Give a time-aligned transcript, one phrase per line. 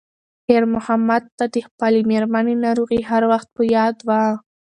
[0.45, 4.23] خیر محمد ته د خپلې مېرمنې ناروغي هر وخت په یاد وه.